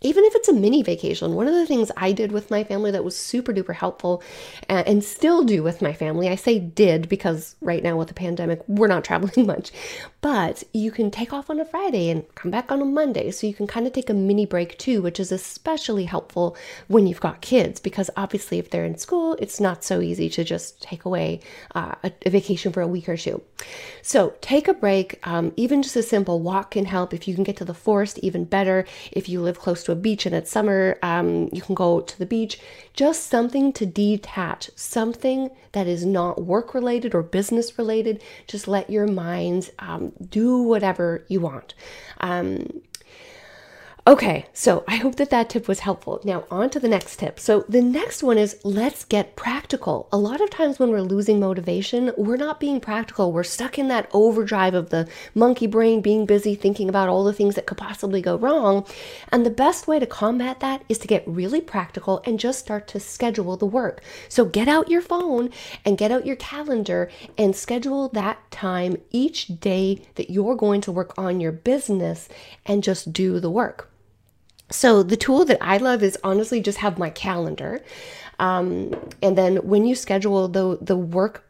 Even 0.00 0.24
if 0.24 0.34
it's 0.34 0.48
a 0.48 0.52
mini 0.52 0.82
vacation, 0.82 1.34
one 1.34 1.48
of 1.48 1.54
the 1.54 1.66
things 1.66 1.90
I 1.96 2.12
did 2.12 2.32
with 2.32 2.50
my 2.50 2.64
family 2.64 2.90
that 2.90 3.04
was 3.04 3.16
super 3.16 3.52
duper 3.52 3.74
helpful 3.74 4.22
uh, 4.68 4.82
and 4.86 5.02
still 5.02 5.44
do 5.44 5.62
with 5.62 5.82
my 5.82 5.92
family, 5.92 6.28
I 6.28 6.34
say 6.34 6.58
did 6.58 7.08
because 7.08 7.56
right 7.60 7.82
now 7.82 7.96
with 7.96 8.08
the 8.08 8.14
pandemic, 8.14 8.62
we're 8.68 8.86
not 8.86 9.04
traveling 9.16 9.46
much, 9.46 9.72
but 10.20 10.62
you 10.72 10.90
can 10.90 11.10
take 11.10 11.32
off 11.32 11.50
on 11.50 11.60
a 11.60 11.64
Friday 11.64 12.10
and 12.10 12.24
come 12.34 12.50
back 12.50 12.70
on 12.70 12.82
a 12.82 12.84
Monday. 12.84 13.30
So 13.30 13.46
you 13.46 13.54
can 13.54 13.66
kind 13.66 13.86
of 13.86 13.92
take 13.92 14.10
a 14.10 14.14
mini 14.14 14.46
break 14.46 14.78
too, 14.78 15.02
which 15.02 15.20
is 15.20 15.32
especially 15.32 16.04
helpful 16.04 16.56
when 16.88 17.06
you've 17.06 17.20
got 17.20 17.40
kids 17.40 17.80
because 17.80 18.10
obviously 18.16 18.58
if 18.58 18.70
they're 18.70 18.84
in 18.84 18.98
school, 18.98 19.36
it's 19.38 19.60
not 19.60 19.84
so 19.84 20.00
easy 20.00 20.28
to 20.30 20.44
just 20.44 20.82
take 20.82 21.04
away 21.04 21.40
uh, 21.74 21.94
a, 22.02 22.12
a, 22.24 22.30
vacation 22.30 22.72
for 22.72 22.80
a 22.80 22.86
week 22.86 23.08
or 23.08 23.16
two. 23.16 23.40
So 24.02 24.34
take 24.40 24.68
a 24.68 24.74
break, 24.74 25.18
um, 25.26 25.52
even 25.56 25.82
just 25.82 25.96
a 25.96 26.02
simple 26.02 26.40
walk 26.40 26.72
can 26.72 26.84
help. 26.84 27.14
If 27.14 27.26
you 27.26 27.34
can 27.34 27.44
get 27.44 27.56
to 27.58 27.64
the 27.64 27.74
forest, 27.74 28.18
even 28.18 28.44
better. 28.44 28.84
If 29.12 29.28
you 29.28 29.40
live 29.40 29.58
close 29.58 29.85
to 29.86 29.92
a 29.92 29.96
beach 29.96 30.26
and 30.26 30.34
it's 30.34 30.50
summer, 30.50 30.98
um, 31.02 31.48
you 31.52 31.62
can 31.62 31.74
go 31.74 32.00
to 32.00 32.18
the 32.18 32.26
beach. 32.26 32.58
Just 32.92 33.28
something 33.28 33.72
to 33.74 33.86
detach, 33.86 34.70
something 34.74 35.50
that 35.72 35.86
is 35.86 36.04
not 36.04 36.42
work 36.42 36.74
related 36.74 37.14
or 37.14 37.22
business 37.22 37.78
related. 37.78 38.22
Just 38.46 38.68
let 38.68 38.90
your 38.90 39.06
mind 39.06 39.70
um, 39.78 40.12
do 40.28 40.60
whatever 40.62 41.24
you 41.28 41.40
want. 41.40 41.74
Um, 42.20 42.82
Okay, 44.08 44.46
so 44.52 44.84
I 44.86 44.94
hope 44.94 45.16
that 45.16 45.30
that 45.30 45.50
tip 45.50 45.66
was 45.66 45.80
helpful. 45.80 46.20
Now, 46.22 46.44
on 46.48 46.70
to 46.70 46.78
the 46.78 46.86
next 46.86 47.16
tip. 47.16 47.40
So, 47.40 47.64
the 47.68 47.82
next 47.82 48.22
one 48.22 48.38
is 48.38 48.56
let's 48.62 49.04
get 49.04 49.34
practical. 49.34 50.08
A 50.12 50.16
lot 50.16 50.40
of 50.40 50.48
times 50.48 50.78
when 50.78 50.90
we're 50.90 51.00
losing 51.00 51.40
motivation, 51.40 52.12
we're 52.16 52.36
not 52.36 52.60
being 52.60 52.78
practical. 52.78 53.32
We're 53.32 53.42
stuck 53.42 53.80
in 53.80 53.88
that 53.88 54.08
overdrive 54.12 54.74
of 54.74 54.90
the 54.90 55.08
monkey 55.34 55.66
brain, 55.66 56.02
being 56.02 56.24
busy 56.24 56.54
thinking 56.54 56.88
about 56.88 57.08
all 57.08 57.24
the 57.24 57.32
things 57.32 57.56
that 57.56 57.66
could 57.66 57.78
possibly 57.78 58.22
go 58.22 58.36
wrong. 58.36 58.86
And 59.32 59.44
the 59.44 59.50
best 59.50 59.88
way 59.88 59.98
to 59.98 60.06
combat 60.06 60.60
that 60.60 60.84
is 60.88 60.98
to 60.98 61.08
get 61.08 61.26
really 61.26 61.60
practical 61.60 62.22
and 62.24 62.38
just 62.38 62.60
start 62.60 62.86
to 62.88 63.00
schedule 63.00 63.56
the 63.56 63.66
work. 63.66 64.04
So, 64.28 64.44
get 64.44 64.68
out 64.68 64.88
your 64.88 65.02
phone 65.02 65.50
and 65.84 65.98
get 65.98 66.12
out 66.12 66.24
your 66.24 66.36
calendar 66.36 67.10
and 67.36 67.56
schedule 67.56 68.08
that 68.10 68.52
time 68.52 68.98
each 69.10 69.48
day 69.58 70.02
that 70.14 70.30
you're 70.30 70.54
going 70.54 70.80
to 70.82 70.92
work 70.92 71.12
on 71.18 71.40
your 71.40 71.50
business 71.50 72.28
and 72.64 72.84
just 72.84 73.12
do 73.12 73.40
the 73.40 73.50
work. 73.50 73.90
So 74.70 75.02
the 75.02 75.16
tool 75.16 75.44
that 75.44 75.58
I 75.60 75.76
love 75.76 76.02
is 76.02 76.18
honestly 76.24 76.60
just 76.60 76.78
have 76.78 76.98
my 76.98 77.10
calendar. 77.10 77.82
Um, 78.38 78.92
and 79.22 79.38
then 79.38 79.56
when 79.56 79.86
you 79.86 79.94
schedule 79.94 80.48
the 80.48 80.78
the 80.80 80.96
work 80.96 81.45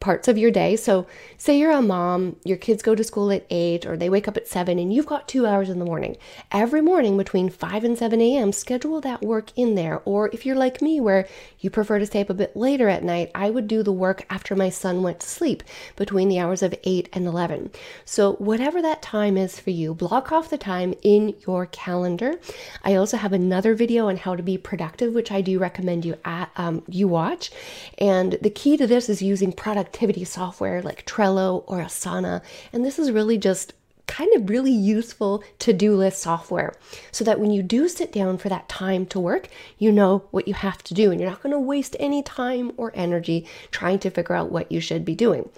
parts 0.00 0.28
of 0.28 0.38
your 0.38 0.50
day. 0.50 0.76
So, 0.76 1.06
say 1.36 1.58
you're 1.58 1.70
a 1.70 1.82
mom, 1.82 2.36
your 2.44 2.56
kids 2.56 2.82
go 2.82 2.94
to 2.94 3.04
school 3.04 3.30
at 3.30 3.46
8 3.50 3.84
or 3.84 3.96
they 3.96 4.08
wake 4.08 4.28
up 4.28 4.36
at 4.36 4.48
7 4.48 4.78
and 4.78 4.92
you've 4.92 5.06
got 5.06 5.28
2 5.28 5.46
hours 5.46 5.68
in 5.68 5.78
the 5.78 5.84
morning. 5.84 6.16
Every 6.50 6.80
morning 6.80 7.16
between 7.16 7.50
5 7.50 7.84
and 7.84 7.98
7 7.98 8.20
a.m., 8.20 8.52
schedule 8.52 9.00
that 9.02 9.22
work 9.22 9.50
in 9.56 9.74
there. 9.74 10.00
Or 10.04 10.30
if 10.32 10.46
you're 10.46 10.56
like 10.56 10.80
me 10.80 11.00
where 11.00 11.28
you 11.60 11.68
prefer 11.68 11.98
to 11.98 12.06
stay 12.06 12.22
up 12.22 12.30
a 12.30 12.34
bit 12.34 12.56
later 12.56 12.88
at 12.88 13.04
night, 13.04 13.30
I 13.34 13.50
would 13.50 13.68
do 13.68 13.82
the 13.82 13.92
work 13.92 14.24
after 14.30 14.56
my 14.56 14.70
son 14.70 15.02
went 15.02 15.20
to 15.20 15.28
sleep 15.28 15.62
between 15.96 16.28
the 16.28 16.38
hours 16.38 16.62
of 16.62 16.74
8 16.84 17.08
and 17.12 17.26
11. 17.26 17.70
So, 18.04 18.34
whatever 18.34 18.80
that 18.82 19.02
time 19.02 19.36
is 19.36 19.60
for 19.60 19.70
you, 19.70 19.94
block 19.94 20.32
off 20.32 20.48
the 20.48 20.58
time 20.58 20.94
in 21.02 21.34
your 21.46 21.66
calendar. 21.66 22.40
I 22.84 22.94
also 22.94 23.16
have 23.16 23.32
another 23.32 23.74
video 23.74 24.08
on 24.08 24.16
how 24.16 24.36
to 24.36 24.42
be 24.42 24.56
productive, 24.56 25.14
which 25.14 25.30
I 25.30 25.40
do 25.40 25.58
recommend 25.58 26.04
you 26.04 26.16
at, 26.24 26.50
um, 26.56 26.82
you 26.88 27.08
watch. 27.08 27.50
And 27.98 28.38
the 28.40 28.50
key 28.50 28.76
to 28.76 28.86
this 28.86 29.08
is 29.08 29.25
using 29.26 29.52
productivity 29.52 30.24
software 30.24 30.82
like 30.82 31.04
Trello 31.06 31.64
or 31.66 31.78
Asana. 31.78 32.42
And 32.72 32.84
this 32.84 32.98
is 32.98 33.10
really 33.10 33.38
just 33.38 33.72
kind 34.06 34.32
of 34.34 34.48
really 34.48 34.72
useful 34.72 35.42
to 35.58 35.72
do 35.72 35.96
list 35.96 36.22
software 36.22 36.74
so 37.10 37.24
that 37.24 37.40
when 37.40 37.50
you 37.50 37.62
do 37.62 37.88
sit 37.88 38.12
down 38.12 38.38
for 38.38 38.48
that 38.48 38.68
time 38.68 39.04
to 39.06 39.18
work, 39.18 39.48
you 39.78 39.90
know 39.90 40.24
what 40.30 40.46
you 40.46 40.54
have 40.54 40.82
to 40.84 40.94
do 40.94 41.10
and 41.10 41.20
you're 41.20 41.28
not 41.28 41.42
going 41.42 41.52
to 41.52 41.58
waste 41.58 41.96
any 41.98 42.22
time 42.22 42.72
or 42.76 42.92
energy 42.94 43.46
trying 43.70 43.98
to 43.98 44.10
figure 44.10 44.34
out 44.34 44.52
what 44.52 44.70
you 44.70 44.80
should 44.80 45.04
be 45.04 45.14
doing. 45.14 45.48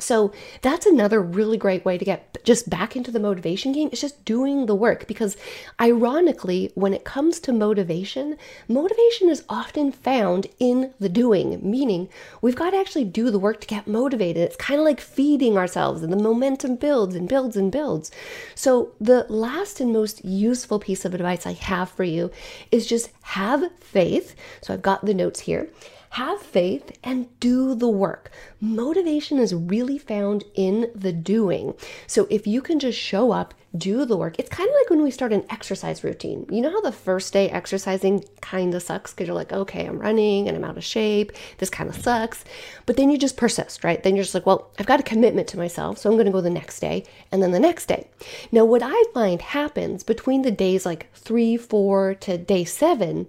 So 0.00 0.32
that's 0.62 0.86
another 0.86 1.20
really 1.20 1.56
great 1.56 1.84
way 1.84 1.98
to 1.98 2.04
get 2.04 2.30
just 2.44 2.70
back 2.70 2.96
into 2.96 3.10
the 3.10 3.20
motivation 3.20 3.72
game. 3.72 3.88
It's 3.92 4.00
just 4.00 4.24
doing 4.24 4.66
the 4.66 4.74
work 4.74 5.06
because, 5.06 5.36
ironically, 5.80 6.72
when 6.74 6.94
it 6.94 7.04
comes 7.04 7.38
to 7.40 7.52
motivation, 7.52 8.36
motivation 8.68 9.28
is 9.28 9.44
often 9.48 9.92
found 9.92 10.46
in 10.58 10.92
the 10.98 11.08
doing, 11.08 11.60
meaning 11.62 12.08
we've 12.40 12.56
got 12.56 12.70
to 12.70 12.78
actually 12.78 13.04
do 13.04 13.30
the 13.30 13.38
work 13.38 13.60
to 13.60 13.66
get 13.66 13.86
motivated. 13.86 14.42
It's 14.42 14.56
kind 14.56 14.80
of 14.80 14.84
like 14.84 15.00
feeding 15.00 15.56
ourselves, 15.56 16.02
and 16.02 16.12
the 16.12 16.16
momentum 16.16 16.76
builds 16.76 17.14
and 17.14 17.28
builds 17.28 17.56
and 17.56 17.70
builds. 17.70 18.10
So, 18.54 18.92
the 19.00 19.26
last 19.28 19.80
and 19.80 19.92
most 19.92 20.24
useful 20.24 20.78
piece 20.78 21.04
of 21.04 21.14
advice 21.14 21.46
I 21.46 21.52
have 21.52 21.90
for 21.90 22.04
you 22.04 22.30
is 22.70 22.86
just 22.86 23.10
have 23.22 23.70
faith. 23.80 24.34
So, 24.62 24.74
I've 24.74 24.82
got 24.82 25.04
the 25.04 25.14
notes 25.14 25.40
here 25.40 25.68
have 26.10 26.42
faith 26.42 26.98
and 27.04 27.28
do 27.38 27.74
the 27.74 27.88
work. 27.88 28.30
Motivation 28.60 29.38
is 29.38 29.54
really 29.54 29.96
found 29.96 30.42
in 30.54 30.90
the 30.92 31.12
doing. 31.12 31.74
So 32.08 32.26
if 32.28 32.48
you 32.48 32.60
can 32.62 32.80
just 32.80 32.98
show 32.98 33.30
up, 33.30 33.54
do 33.78 34.04
the 34.04 34.16
work, 34.16 34.36
it's 34.36 34.48
kind 34.48 34.68
of 34.68 34.74
like 34.74 34.90
when 34.90 35.04
we 35.04 35.12
start 35.12 35.32
an 35.32 35.44
exercise 35.50 36.02
routine. 36.02 36.44
You 36.50 36.62
know 36.62 36.70
how 36.70 36.80
the 36.80 36.90
first 36.90 37.32
day 37.32 37.48
exercising 37.48 38.24
kind 38.40 38.74
of 38.74 38.82
sucks 38.82 39.12
because 39.12 39.28
you're 39.28 39.36
like, 39.36 39.52
okay, 39.52 39.86
I'm 39.86 40.00
running 40.00 40.48
and 40.48 40.56
I'm 40.56 40.64
out 40.64 40.76
of 40.76 40.82
shape. 40.82 41.30
This 41.58 41.70
kind 41.70 41.88
of 41.88 41.94
sucks. 41.94 42.44
But 42.86 42.96
then 42.96 43.10
you 43.10 43.16
just 43.16 43.36
persist, 43.36 43.84
right? 43.84 44.02
Then 44.02 44.16
you're 44.16 44.24
just 44.24 44.34
like, 44.34 44.46
well, 44.46 44.72
I've 44.80 44.86
got 44.86 44.98
a 44.98 45.04
commitment 45.04 45.46
to 45.48 45.58
myself, 45.58 45.98
so 45.98 46.10
I'm 46.10 46.16
going 46.16 46.26
to 46.26 46.32
go 46.32 46.40
the 46.40 46.50
next 46.50 46.80
day 46.80 47.04
and 47.30 47.40
then 47.40 47.52
the 47.52 47.60
next 47.60 47.86
day. 47.86 48.08
Now, 48.50 48.64
what 48.64 48.82
I 48.84 49.04
find 49.14 49.40
happens 49.40 50.02
between 50.02 50.42
the 50.42 50.50
days 50.50 50.84
like 50.84 51.06
three, 51.14 51.56
four 51.56 52.14
to 52.14 52.36
day 52.36 52.64
seven 52.64 53.28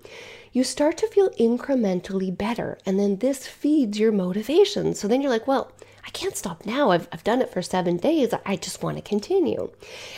you 0.51 0.63
start 0.63 0.98
to 0.98 1.08
feel 1.08 1.29
incrementally 1.31 2.36
better. 2.36 2.77
And 2.86 3.00
then 3.00 3.17
this 3.17 3.48
feeds 3.48 4.00
your 4.00 4.12
motivation. 4.12 4.93
So 4.93 5.08
then 5.08 5.22
you're 5.22 5.31
like, 5.31 5.48
well, 5.48 5.72
I 6.05 6.10
can't 6.10 6.36
stop 6.36 6.65
now. 6.65 6.89
I've, 6.89 7.08
I've 7.12 7.24
done 7.24 7.41
it 7.41 7.51
for 7.51 7.62
seven 7.62 7.98
days. 7.98 8.34
I 8.46 8.55
just 8.55 8.81
want 8.81 8.98
to 8.98 9.03
continue. 9.03 9.72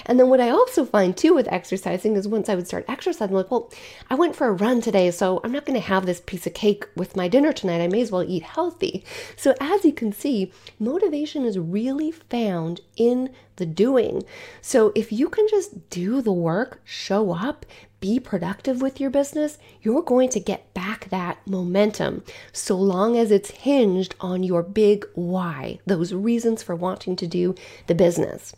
And 0.06 0.18
then 0.18 0.30
what 0.30 0.40
I 0.40 0.50
also 0.50 0.86
find 0.86 1.16
too 1.16 1.36
with 1.36 1.52
exercising 1.52 2.16
is 2.16 2.28
once 2.28 2.48
I 2.48 2.56
would 2.56 2.68
start 2.68 2.86
exercising, 2.88 3.30
I'm 3.30 3.36
like, 3.36 3.52
well, 3.52 3.72
I 4.10 4.16
went 4.16 4.36
for 4.36 4.48
a 4.48 4.54
run 4.54 4.82
today, 4.82 5.12
so 5.12 5.42
I'm 5.44 5.52
not 5.52 5.66
going 5.66 5.80
to 5.80 5.86
have 5.86 6.06
this 6.06 6.22
piece 6.26 6.48
of 6.48 6.54
cake 6.54 6.88
with 6.96 7.18
my 7.18 7.28
dinner 7.28 7.52
tonight. 7.52 7.84
I 7.84 7.88
may 7.88 8.02
as 8.02 8.12
well 8.12 8.24
eat 8.24 8.44
healthy. 8.44 9.04
So 9.36 9.56
as 9.60 9.84
you 9.84 9.92
can 9.94 10.14
see, 10.14 10.52
motivation 10.80 11.44
is 11.46 11.60
really 11.60 12.12
found 12.12 12.80
in 12.96 13.30
the 13.58 13.66
doing. 13.66 14.24
So 14.62 14.92
if 14.96 15.12
you 15.12 15.30
can 15.30 15.48
just 15.50 15.90
do 15.90 16.22
the 16.22 16.32
work, 16.32 16.82
show 16.86 17.34
up, 17.34 17.66
be 18.04 18.20
productive 18.20 18.82
with 18.82 19.00
your 19.00 19.10
business, 19.10 19.58
you're 19.82 20.02
going 20.02 20.28
to 20.28 20.40
get 20.42 20.74
back 20.74 21.10
that 21.10 21.38
momentum 21.48 22.22
so 22.52 22.76
long 22.76 23.16
as 23.18 23.32
it's 23.32 23.52
hinged 23.52 24.14
on 24.20 24.44
your 24.44 24.62
big 24.62 25.06
why, 25.14 25.80
those 25.86 26.14
reasons 26.14 26.62
for 26.62 26.76
wanting 26.76 27.16
to 27.16 27.26
do 27.26 27.56
the 27.88 27.96
business. 27.96 28.54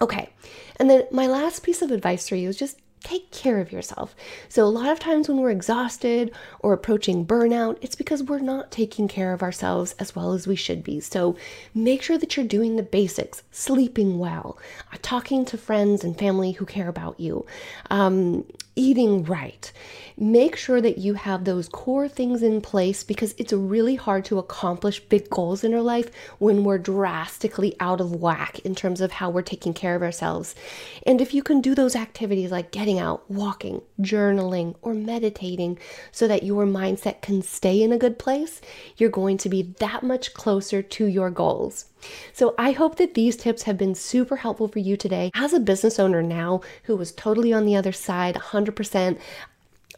Okay, 0.00 0.30
and 0.76 0.88
then 0.88 1.02
my 1.10 1.26
last 1.26 1.64
piece 1.64 1.82
of 1.82 1.90
advice 1.90 2.28
for 2.28 2.36
you 2.36 2.50
is 2.50 2.56
just 2.56 2.78
take 3.02 3.30
care 3.30 3.60
of 3.60 3.72
yourself. 3.72 4.14
So, 4.48 4.64
a 4.64 4.66
lot 4.66 4.90
of 4.90 4.98
times 4.98 5.28
when 5.28 5.38
we're 5.38 5.50
exhausted 5.50 6.32
or 6.60 6.72
approaching 6.72 7.26
burnout, 7.26 7.78
it's 7.80 7.94
because 7.94 8.22
we're 8.22 8.38
not 8.38 8.70
taking 8.70 9.08
care 9.08 9.32
of 9.32 9.42
ourselves 9.42 9.94
as 9.98 10.14
well 10.14 10.32
as 10.32 10.46
we 10.46 10.56
should 10.56 10.82
be. 10.82 11.00
So, 11.00 11.36
make 11.74 12.02
sure 12.02 12.18
that 12.18 12.36
you're 12.36 12.46
doing 12.46 12.76
the 12.76 12.82
basics, 12.82 13.42
sleeping 13.50 14.18
well, 14.18 14.58
uh, 14.92 14.96
talking 15.02 15.44
to 15.46 15.58
friends 15.58 16.04
and 16.04 16.18
family 16.18 16.52
who 16.52 16.66
care 16.66 16.88
about 16.88 17.18
you, 17.18 17.46
um, 17.90 18.44
eating 18.76 19.24
right. 19.24 19.72
Make 20.22 20.54
sure 20.54 20.80
that 20.80 20.98
you 20.98 21.14
have 21.14 21.42
those 21.42 21.68
core 21.68 22.06
things 22.06 22.44
in 22.44 22.60
place 22.60 23.02
because 23.02 23.34
it's 23.38 23.52
really 23.52 23.96
hard 23.96 24.24
to 24.26 24.38
accomplish 24.38 25.00
big 25.00 25.28
goals 25.28 25.64
in 25.64 25.74
our 25.74 25.80
life 25.80 26.12
when 26.38 26.62
we're 26.62 26.78
drastically 26.78 27.74
out 27.80 28.00
of 28.00 28.14
whack 28.14 28.60
in 28.60 28.76
terms 28.76 29.00
of 29.00 29.10
how 29.10 29.30
we're 29.30 29.42
taking 29.42 29.74
care 29.74 29.96
of 29.96 30.02
ourselves. 30.02 30.54
And 31.04 31.20
if 31.20 31.34
you 31.34 31.42
can 31.42 31.60
do 31.60 31.74
those 31.74 31.96
activities 31.96 32.52
like 32.52 32.70
getting 32.70 33.00
out, 33.00 33.28
walking, 33.28 33.82
journaling, 34.00 34.76
or 34.80 34.94
meditating 34.94 35.80
so 36.12 36.28
that 36.28 36.44
your 36.44 36.66
mindset 36.66 37.20
can 37.20 37.42
stay 37.42 37.82
in 37.82 37.90
a 37.90 37.98
good 37.98 38.16
place, 38.16 38.60
you're 38.96 39.10
going 39.10 39.38
to 39.38 39.48
be 39.48 39.74
that 39.80 40.04
much 40.04 40.34
closer 40.34 40.82
to 40.82 41.06
your 41.06 41.30
goals. 41.30 41.86
So 42.32 42.54
I 42.58 42.72
hope 42.72 42.96
that 42.96 43.14
these 43.14 43.36
tips 43.36 43.62
have 43.62 43.78
been 43.78 43.94
super 43.94 44.36
helpful 44.36 44.68
for 44.68 44.78
you 44.80 44.96
today. 44.96 45.30
As 45.34 45.52
a 45.52 45.60
business 45.60 45.98
owner 45.98 46.22
now 46.22 46.60
who 46.84 46.96
was 46.96 47.12
totally 47.12 47.52
on 47.52 47.64
the 47.64 47.76
other 47.76 47.92
side, 47.92 48.34
100% 48.34 49.18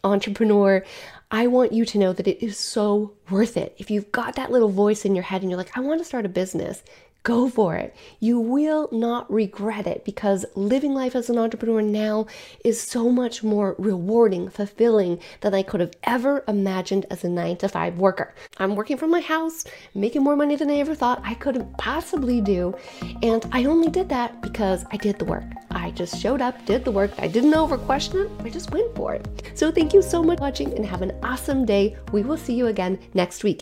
entrepreneur, 0.05 0.83
I 1.31 1.47
want 1.47 1.73
you 1.73 1.85
to 1.85 1.97
know 1.97 2.13
that 2.13 2.27
it 2.27 2.45
is 2.45 2.57
so 2.57 3.13
worth 3.29 3.57
it. 3.57 3.75
If 3.77 3.89
you've 3.89 4.11
got 4.11 4.35
that 4.35 4.51
little 4.51 4.69
voice 4.69 5.05
in 5.05 5.15
your 5.15 5.23
head 5.23 5.41
and 5.41 5.49
you're 5.49 5.57
like, 5.57 5.75
I 5.77 5.81
want 5.81 5.99
to 5.99 6.05
start 6.05 6.25
a 6.25 6.29
business, 6.29 6.83
Go 7.25 7.49
for 7.49 7.75
it. 7.75 7.95
You 8.19 8.39
will 8.39 8.87
not 8.91 9.31
regret 9.31 9.87
it 9.87 10.05
because 10.05 10.45
living 10.55 10.93
life 10.93 11.15
as 11.15 11.27
an 11.27 11.39
entrepreneur 11.39 11.81
now 11.81 12.27
is 12.63 12.79
so 12.79 13.09
much 13.09 13.43
more 13.43 13.75
rewarding, 13.79 14.47
fulfilling 14.47 15.19
than 15.41 15.55
I 15.55 15.63
could 15.63 15.79
have 15.79 15.93
ever 16.03 16.43
imagined 16.47 17.07
as 17.09 17.23
a 17.23 17.29
nine 17.29 17.57
to 17.57 17.67
five 17.67 17.97
worker. 17.97 18.35
I'm 18.57 18.75
working 18.75 18.97
from 18.97 19.09
my 19.09 19.21
house, 19.21 19.65
making 19.95 20.23
more 20.23 20.35
money 20.35 20.55
than 20.55 20.69
I 20.69 20.75
ever 20.75 20.93
thought 20.93 21.19
I 21.23 21.33
could 21.33 21.65
possibly 21.79 22.41
do. 22.41 22.75
And 23.23 23.43
I 23.51 23.65
only 23.65 23.89
did 23.89 24.07
that 24.09 24.41
because 24.43 24.85
I 24.91 24.97
did 24.97 25.17
the 25.17 25.25
work. 25.25 25.45
I 25.71 25.85
I 25.85 25.91
just 25.91 26.19
showed 26.19 26.41
up, 26.41 26.65
did 26.65 26.83
the 26.83 26.91
work. 26.91 27.11
I 27.19 27.27
didn't 27.27 27.53
over 27.53 27.77
question 27.77 28.21
it. 28.21 28.31
I 28.39 28.49
just 28.49 28.71
went 28.71 28.95
for 28.95 29.13
it. 29.13 29.43
So 29.53 29.71
thank 29.71 29.93
you 29.93 30.01
so 30.01 30.23
much 30.23 30.39
for 30.39 30.45
watching 30.45 30.73
and 30.73 30.83
have 30.83 31.03
an 31.03 31.11
awesome 31.21 31.63
day. 31.63 31.95
We 32.11 32.23
will 32.23 32.37
see 32.37 32.55
you 32.55 32.67
again 32.67 32.97
next 33.13 33.43
week. 33.43 33.61